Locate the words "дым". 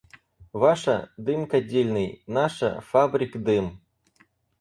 1.25-1.41, 3.45-3.65